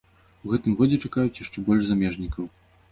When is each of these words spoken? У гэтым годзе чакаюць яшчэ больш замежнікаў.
У 0.45 0.53
гэтым 0.53 0.71
годзе 0.79 0.97
чакаюць 1.03 1.39
яшчэ 1.43 1.67
больш 1.69 1.83
замежнікаў. 1.91 2.55